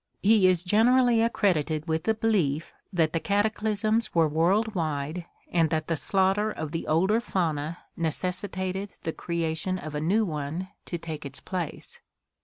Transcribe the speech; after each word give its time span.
He 0.23 0.47
is 0.47 0.63
generally 0.63 1.21
accredited 1.21 1.87
with 1.87 2.05
the 2.05 2.15
belief 2.15 2.73
that 2.91 3.13
the 3.13 3.19
cat 3.19 3.45
aclysms 3.45 4.15
were 4.15 4.27
world 4.27 4.73
wide 4.73 5.25
and 5.53 5.69
that 5.69 5.89
the 5.89 5.95
slaughter 5.95 6.49
of 6.49 6.71
the 6.71 6.87
older 6.87 7.19
fauna 7.21 7.77
necessitated 7.95 8.93
the 9.03 9.13
creation 9.13 9.77
of 9.77 9.93
a 9.93 10.01
new 10.01 10.25
one 10.25 10.69
to 10.85 10.97
take 10.97 11.23
its 11.23 11.39
place. 11.39 11.99